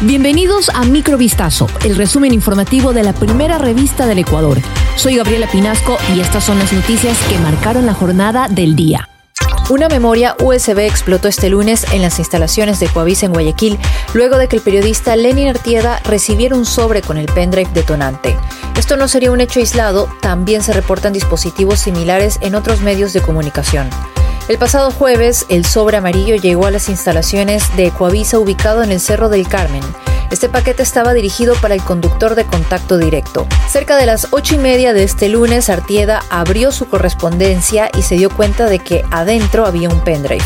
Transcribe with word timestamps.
Bienvenidos 0.00 0.70
a 0.74 0.82
Microvistazo, 0.84 1.68
el 1.84 1.96
resumen 1.96 2.34
informativo 2.34 2.92
de 2.92 3.04
la 3.04 3.12
primera 3.12 3.58
revista 3.58 4.06
del 4.06 4.18
Ecuador. 4.18 4.58
Soy 4.96 5.16
Gabriela 5.16 5.46
Pinasco 5.46 5.96
y 6.14 6.20
estas 6.20 6.44
son 6.44 6.58
las 6.58 6.72
noticias 6.72 7.16
que 7.28 7.38
marcaron 7.38 7.86
la 7.86 7.94
jornada 7.94 8.48
del 8.48 8.74
día. 8.74 9.08
Una 9.70 9.88
memoria 9.88 10.36
USB 10.40 10.80
explotó 10.80 11.28
este 11.28 11.48
lunes 11.48 11.86
en 11.92 12.02
las 12.02 12.18
instalaciones 12.18 12.80
de 12.80 12.88
Coavisa 12.88 13.26
en 13.26 13.32
Guayaquil, 13.32 13.78
luego 14.14 14.36
de 14.36 14.48
que 14.48 14.56
el 14.56 14.62
periodista 14.62 15.14
Lenin 15.14 15.48
Artieda 15.48 16.00
recibiera 16.04 16.56
un 16.56 16.66
sobre 16.66 17.00
con 17.00 17.16
el 17.16 17.26
pendrive 17.26 17.70
detonante. 17.72 18.36
Esto 18.76 18.96
no 18.96 19.06
sería 19.06 19.30
un 19.30 19.40
hecho 19.40 19.60
aislado, 19.60 20.08
también 20.20 20.62
se 20.62 20.72
reportan 20.72 21.12
dispositivos 21.12 21.78
similares 21.78 22.38
en 22.42 22.56
otros 22.56 22.80
medios 22.80 23.12
de 23.12 23.22
comunicación. 23.22 23.88
El 24.46 24.58
pasado 24.58 24.90
jueves, 24.90 25.46
el 25.48 25.64
sobre 25.64 25.96
amarillo 25.96 26.36
llegó 26.36 26.66
a 26.66 26.70
las 26.70 26.90
instalaciones 26.90 27.74
de 27.76 27.90
Coavisa 27.90 28.38
ubicado 28.38 28.82
en 28.82 28.92
el 28.92 29.00
Cerro 29.00 29.30
del 29.30 29.48
Carmen. 29.48 29.82
Este 30.30 30.50
paquete 30.50 30.82
estaba 30.82 31.14
dirigido 31.14 31.54
para 31.62 31.74
el 31.74 31.82
conductor 31.82 32.34
de 32.34 32.44
contacto 32.44 32.98
directo. 32.98 33.46
Cerca 33.70 33.96
de 33.96 34.04
las 34.04 34.28
ocho 34.32 34.56
y 34.56 34.58
media 34.58 34.92
de 34.92 35.02
este 35.02 35.30
lunes, 35.30 35.70
Artieda 35.70 36.22
abrió 36.28 36.72
su 36.72 36.86
correspondencia 36.90 37.88
y 37.96 38.02
se 38.02 38.16
dio 38.16 38.28
cuenta 38.28 38.66
de 38.66 38.80
que 38.80 39.02
adentro 39.10 39.64
había 39.64 39.88
un 39.88 40.04
pendrive. 40.04 40.44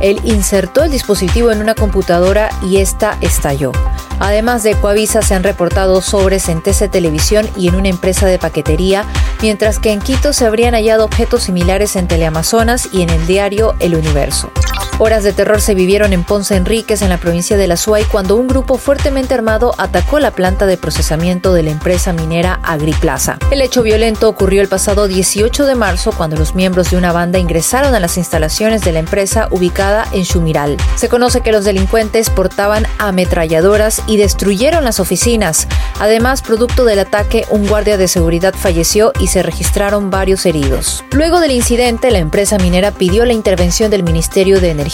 Él 0.00 0.18
insertó 0.24 0.84
el 0.84 0.90
dispositivo 0.90 1.50
en 1.50 1.60
una 1.60 1.74
computadora 1.74 2.48
y 2.62 2.78
esta 2.78 3.18
estalló. 3.20 3.72
Además 4.18 4.62
de 4.62 4.74
Coavisa 4.74 5.20
se 5.20 5.34
han 5.34 5.42
reportado 5.42 6.00
sobres 6.00 6.48
en 6.48 6.62
TC 6.62 6.90
Televisión 6.90 7.48
y 7.54 7.68
en 7.68 7.74
una 7.74 7.88
empresa 7.88 8.26
de 8.26 8.38
paquetería, 8.38 9.04
mientras 9.42 9.78
que 9.78 9.92
en 9.92 10.00
Quito 10.00 10.32
se 10.32 10.46
habrían 10.46 10.74
hallado 10.74 11.04
objetos 11.04 11.44
similares 11.44 11.96
en 11.96 12.08
Teleamazonas 12.08 12.88
y 12.92 13.02
en 13.02 13.10
el 13.10 13.26
diario 13.26 13.74
El 13.80 13.94
Universo. 13.94 14.50
Horas 14.98 15.24
de 15.24 15.34
terror 15.34 15.60
se 15.60 15.74
vivieron 15.74 16.14
en 16.14 16.24
Ponce 16.24 16.56
Enríquez, 16.56 17.02
en 17.02 17.10
la 17.10 17.18
provincia 17.18 17.58
de 17.58 17.66
La 17.66 17.76
Suay, 17.76 18.04
cuando 18.04 18.34
un 18.34 18.48
grupo 18.48 18.78
fuertemente 18.78 19.34
armado 19.34 19.74
atacó 19.76 20.20
la 20.20 20.30
planta 20.30 20.64
de 20.64 20.78
procesamiento 20.78 21.52
de 21.52 21.62
la 21.62 21.70
empresa 21.70 22.14
minera 22.14 22.60
Agriplaza. 22.62 23.36
El 23.50 23.60
hecho 23.60 23.82
violento 23.82 24.26
ocurrió 24.26 24.62
el 24.62 24.68
pasado 24.68 25.06
18 25.06 25.66
de 25.66 25.74
marzo, 25.74 26.12
cuando 26.16 26.36
los 26.36 26.54
miembros 26.54 26.90
de 26.90 26.96
una 26.96 27.12
banda 27.12 27.38
ingresaron 27.38 27.94
a 27.94 28.00
las 28.00 28.16
instalaciones 28.16 28.80
de 28.84 28.92
la 28.92 29.00
empresa 29.00 29.48
ubicada 29.50 30.08
en 30.12 30.24
Chumiral. 30.24 30.78
Se 30.94 31.10
conoce 31.10 31.42
que 31.42 31.52
los 31.52 31.66
delincuentes 31.66 32.30
portaban 32.30 32.86
ametralladoras 32.96 34.02
y 34.06 34.16
destruyeron 34.16 34.82
las 34.82 34.98
oficinas. 34.98 35.68
Además, 36.00 36.40
producto 36.40 36.86
del 36.86 37.00
ataque, 37.00 37.44
un 37.50 37.66
guardia 37.66 37.98
de 37.98 38.08
seguridad 38.08 38.54
falleció 38.54 39.12
y 39.20 39.26
se 39.26 39.42
registraron 39.42 40.08
varios 40.08 40.46
heridos. 40.46 41.04
Luego 41.10 41.38
del 41.40 41.50
incidente, 41.50 42.10
la 42.10 42.18
empresa 42.18 42.56
minera 42.56 42.92
pidió 42.92 43.26
la 43.26 43.34
intervención 43.34 43.90
del 43.90 44.02
Ministerio 44.02 44.58
de 44.58 44.70
Energía 44.70 44.85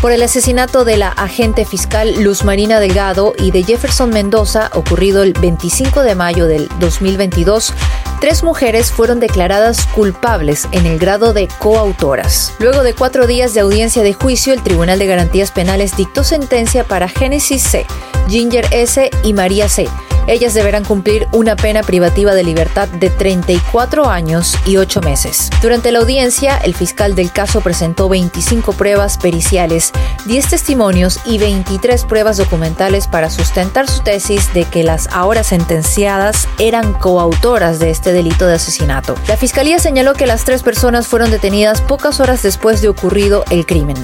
por 0.00 0.12
el 0.12 0.22
asesinato 0.22 0.84
de 0.84 0.96
la 0.96 1.08
agente 1.08 1.64
fiscal 1.64 2.22
Luz 2.22 2.44
Marina 2.44 2.78
Delgado 2.78 3.34
y 3.38 3.50
de 3.50 3.64
Jefferson 3.64 4.10
Mendoza, 4.10 4.70
ocurrido 4.74 5.22
el 5.22 5.32
25 5.32 6.02
de 6.02 6.14
mayo 6.14 6.46
del 6.46 6.68
2022, 6.78 7.72
tres 8.20 8.44
mujeres 8.44 8.92
fueron 8.92 9.18
declaradas 9.18 9.86
culpables 9.86 10.68
en 10.70 10.86
el 10.86 10.98
grado 10.98 11.32
de 11.32 11.48
coautoras. 11.58 12.54
Luego 12.60 12.84
de 12.84 12.94
cuatro 12.94 13.26
días 13.26 13.52
de 13.52 13.60
audiencia 13.60 14.02
de 14.02 14.14
juicio, 14.14 14.52
el 14.52 14.62
Tribunal 14.62 14.98
de 15.00 15.06
Garantías 15.06 15.50
Penales 15.50 15.96
dictó 15.96 16.22
sentencia 16.22 16.84
para 16.84 17.08
Génesis 17.08 17.62
C, 17.62 17.84
Ginger 18.28 18.66
S 18.70 19.10
y 19.24 19.32
María 19.32 19.68
C 19.68 19.88
ellas 20.26 20.54
deberán 20.54 20.84
cumplir 20.84 21.28
una 21.32 21.56
pena 21.56 21.82
privativa 21.82 22.34
de 22.34 22.44
libertad 22.44 22.88
de 22.88 23.10
34 23.10 24.08
años 24.08 24.56
y 24.66 24.76
8 24.76 25.00
meses. 25.00 25.50
Durante 25.62 25.92
la 25.92 26.00
audiencia, 26.00 26.56
el 26.58 26.74
fiscal 26.74 27.14
del 27.14 27.32
caso 27.32 27.60
presentó 27.60 28.08
25 28.08 28.72
pruebas 28.72 29.18
periciales, 29.18 29.92
10 30.26 30.48
testimonios 30.48 31.20
y 31.24 31.38
23 31.38 32.04
pruebas 32.04 32.36
documentales 32.36 33.06
para 33.06 33.30
sustentar 33.30 33.88
su 33.88 34.02
tesis 34.02 34.52
de 34.54 34.64
que 34.64 34.82
las 34.82 35.08
ahora 35.12 35.42
sentenciadas 35.42 36.48
eran 36.58 36.92
coautoras 36.94 37.78
de 37.78 37.90
este 37.90 38.12
delito 38.12 38.46
de 38.46 38.54
asesinato. 38.54 39.14
La 39.28 39.36
fiscalía 39.36 39.78
señaló 39.78 40.14
que 40.14 40.26
las 40.26 40.44
tres 40.44 40.62
personas 40.62 41.06
fueron 41.06 41.30
detenidas 41.30 41.80
pocas 41.82 42.20
horas 42.20 42.42
después 42.42 42.80
de 42.80 42.88
ocurrido 42.88 43.44
el 43.50 43.66
crimen. 43.66 43.96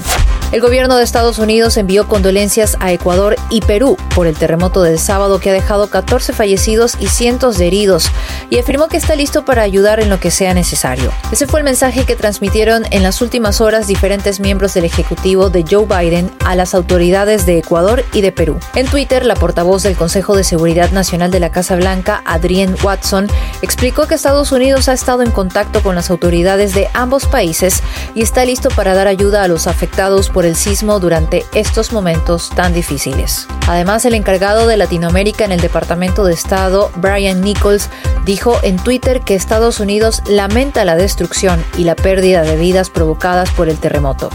El 0.51 0.61
gobierno 0.61 0.97
de 0.97 1.03
Estados 1.03 1.39
Unidos 1.39 1.77
envió 1.77 2.07
condolencias 2.07 2.77
a 2.79 2.91
Ecuador 2.91 3.35
y 3.49 3.61
Perú 3.61 3.97
por 4.13 4.27
el 4.27 4.35
terremoto 4.35 4.83
del 4.83 4.99
sábado 4.99 5.39
que 5.39 5.49
ha 5.49 5.53
dejado 5.53 5.89
14 5.89 6.33
fallecidos 6.33 6.95
y 6.99 7.07
cientos 7.07 7.57
de 7.57 7.67
heridos 7.67 8.09
y 8.49 8.59
afirmó 8.59 8.87
que 8.87 8.97
está 8.97 9.15
listo 9.15 9.45
para 9.45 9.63
ayudar 9.63 9.99
en 9.99 10.09
lo 10.09 10.19
que 10.19 10.29
sea 10.29 10.53
necesario. 10.53 11.11
Ese 11.31 11.47
fue 11.47 11.59
el 11.59 11.63
mensaje 11.63 12.05
que 12.05 12.15
transmitieron 12.15 12.85
en 12.91 13.01
las 13.01 13.21
últimas 13.21 13.61
horas 13.61 13.87
diferentes 13.87 14.39
miembros 14.39 14.73
del 14.73 14.85
Ejecutivo 14.85 15.49
de 15.49 15.65
Joe 15.69 15.85
Biden 15.85 16.31
a 16.45 16.55
las 16.55 16.75
autoridades 16.75 17.45
de 17.45 17.57
Ecuador 17.57 18.05
y 18.13 18.21
de 18.21 18.31
Perú. 18.31 18.59
En 18.75 18.87
Twitter, 18.87 19.25
la 19.25 19.35
portavoz 19.35 19.83
del 19.83 19.95
Consejo 19.95 20.35
de 20.35 20.43
Seguridad 20.43 20.91
Nacional 20.91 21.31
de 21.31 21.39
la 21.39 21.51
Casa 21.51 21.75
Blanca, 21.75 22.21
Adrienne 22.25 22.75
Watson, 22.83 23.27
explicó 23.61 24.07
que 24.07 24.15
Estados 24.15 24.51
Unidos 24.51 24.87
ha 24.87 24.93
estado 24.93 25.23
en 25.23 25.31
contacto 25.31 25.81
con 25.81 25.95
las 25.95 26.11
autoridades 26.11 26.73
de 26.73 26.89
ambos 26.93 27.25
países 27.25 27.81
y 28.13 28.21
está 28.21 28.45
listo 28.45 28.69
para 28.69 28.93
dar 28.93 29.07
ayuda 29.07 29.43
a 29.43 29.47
los 29.47 29.67
afectados 29.67 30.29
el 30.45 30.55
sismo 30.55 30.99
durante 30.99 31.45
estos 31.53 31.91
momentos 31.91 32.49
tan 32.49 32.73
difíciles. 32.73 33.47
Además, 33.67 34.05
el 34.05 34.13
encargado 34.13 34.67
de 34.67 34.77
Latinoamérica 34.77 35.45
en 35.45 35.51
el 35.51 35.61
Departamento 35.61 36.25
de 36.25 36.33
Estado, 36.33 36.91
Brian 36.95 37.41
Nichols, 37.41 37.89
dijo 38.25 38.57
en 38.63 38.77
Twitter 38.77 39.21
que 39.21 39.35
Estados 39.35 39.79
Unidos 39.79 40.21
lamenta 40.27 40.85
la 40.85 40.95
destrucción 40.95 41.63
y 41.77 41.83
la 41.83 41.95
pérdida 41.95 42.43
de 42.43 42.57
vidas 42.57 42.89
provocadas 42.89 43.51
por 43.51 43.69
el 43.69 43.77
terremoto. 43.77 44.29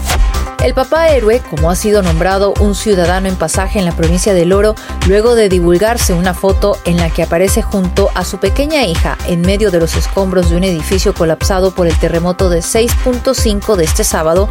El 0.61 0.73
papá 0.73 1.07
héroe, 1.07 1.41
como 1.49 1.71
ha 1.71 1.75
sido 1.75 2.01
nombrado 2.01 2.53
un 2.59 2.75
ciudadano 2.75 3.29
en 3.29 3.37
pasaje 3.37 3.79
en 3.79 3.85
la 3.85 3.95
provincia 3.95 4.33
del 4.33 4.51
Oro, 4.51 4.75
luego 5.07 5.33
de 5.33 5.47
divulgarse 5.47 6.13
una 6.13 6.33
foto 6.33 6.77
en 6.83 6.97
la 6.97 7.09
que 7.09 7.23
aparece 7.23 7.61
junto 7.61 8.11
a 8.13 8.25
su 8.25 8.39
pequeña 8.39 8.83
hija 8.83 9.17
en 9.25 9.39
medio 9.39 9.71
de 9.71 9.79
los 9.79 9.95
escombros 9.95 10.49
de 10.49 10.57
un 10.57 10.65
edificio 10.65 11.13
colapsado 11.13 11.71
por 11.71 11.87
el 11.87 11.97
terremoto 11.97 12.49
de 12.49 12.59
6.5 12.59 13.77
de 13.77 13.85
este 13.85 14.03
sábado, 14.03 14.49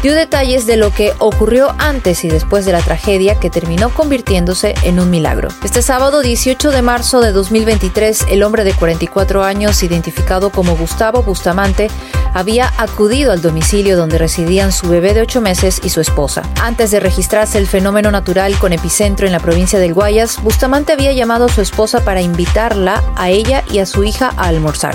dio 0.00 0.14
detalles 0.14 0.64
de 0.64 0.76
lo 0.76 0.92
que 0.92 1.12
ocurrió 1.18 1.74
antes 1.78 2.24
y 2.24 2.28
después 2.28 2.64
de 2.64 2.70
la 2.70 2.80
tragedia 2.80 3.40
que 3.40 3.50
terminó 3.50 3.90
convirtiéndose 3.90 4.76
en 4.84 5.00
un 5.00 5.10
milagro. 5.10 5.48
Este 5.64 5.82
sábado 5.82 6.22
18 6.22 6.70
de 6.70 6.82
marzo 6.82 7.20
de 7.20 7.32
2023, 7.32 8.26
el 8.30 8.44
hombre 8.44 8.62
de 8.62 8.74
44 8.74 9.42
años, 9.42 9.82
identificado 9.82 10.50
como 10.50 10.76
Gustavo 10.76 11.24
Bustamante, 11.24 11.88
había 12.38 12.72
acudido 12.76 13.32
al 13.32 13.42
domicilio 13.42 13.96
donde 13.96 14.16
residían 14.16 14.70
su 14.70 14.88
bebé 14.88 15.12
de 15.12 15.22
8 15.22 15.40
meses 15.40 15.80
y 15.82 15.88
su 15.88 16.00
esposa. 16.00 16.44
Antes 16.62 16.92
de 16.92 17.00
registrarse 17.00 17.58
el 17.58 17.66
fenómeno 17.66 18.12
natural 18.12 18.56
con 18.60 18.72
epicentro 18.72 19.26
en 19.26 19.32
la 19.32 19.40
provincia 19.40 19.80
del 19.80 19.92
Guayas, 19.92 20.40
Bustamante 20.40 20.92
había 20.92 21.12
llamado 21.12 21.46
a 21.46 21.48
su 21.48 21.60
esposa 21.60 22.04
para 22.04 22.20
invitarla 22.20 23.02
a 23.16 23.30
ella 23.30 23.64
y 23.72 23.80
a 23.80 23.86
su 23.86 24.04
hija 24.04 24.32
a 24.36 24.46
almorzar. 24.46 24.94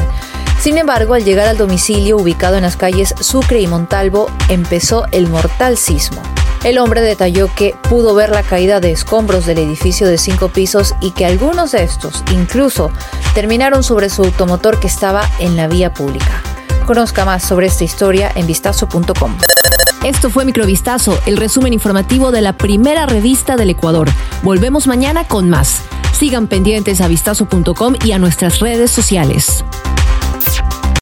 Sin 0.61 0.77
embargo, 0.77 1.15
al 1.15 1.25
llegar 1.25 1.49
al 1.49 1.57
domicilio 1.57 2.15
ubicado 2.15 2.55
en 2.55 2.61
las 2.61 2.77
calles 2.77 3.13
Sucre 3.19 3.59
y 3.59 3.67
Montalvo, 3.67 4.31
empezó 4.47 5.05
el 5.11 5.27
mortal 5.27 5.75
sismo. 5.75 6.21
El 6.63 6.77
hombre 6.77 7.01
detalló 7.01 7.49
que 7.53 7.75
pudo 7.89 8.15
ver 8.15 8.29
la 8.29 8.43
caída 8.43 8.79
de 8.79 8.91
escombros 8.91 9.45
del 9.45 9.57
edificio 9.57 10.07
de 10.07 10.17
cinco 10.17 10.47
pisos 10.47 10.95
y 11.01 11.11
que 11.11 11.25
algunos 11.25 11.73
de 11.73 11.83
estos 11.83 12.23
incluso 12.31 12.89
terminaron 13.35 13.83
sobre 13.83 14.09
su 14.09 14.23
automotor 14.23 14.79
que 14.79 14.87
estaba 14.87 15.29
en 15.39 15.57
la 15.57 15.67
vía 15.67 15.93
pública. 15.93 16.42
Conozca 16.85 17.23
más 17.23 17.44
sobre 17.44 17.67
esta 17.67 17.83
historia 17.83 18.31
en 18.35 18.45
vistazo.com. 18.45 19.38
Esto 20.03 20.29
fue 20.29 20.44
Microvistazo, 20.44 21.17
el 21.25 21.38
resumen 21.38 21.71
informativo 21.71 22.31
de 22.31 22.41
la 22.41 22.53
primera 22.57 23.05
revista 23.05 23.55
del 23.55 23.69
Ecuador. 23.69 24.09
Volvemos 24.41 24.85
mañana 24.85 25.25
con 25.25 25.49
más. 25.49 25.81
Sigan 26.11 26.47
pendientes 26.47 26.99
a 26.99 27.07
vistazo.com 27.07 27.95
y 28.03 28.11
a 28.11 28.19
nuestras 28.19 28.59
redes 28.59 28.91
sociales. 28.91 29.63